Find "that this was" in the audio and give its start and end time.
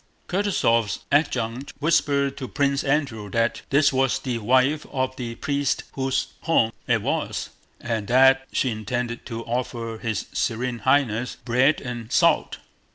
3.29-4.17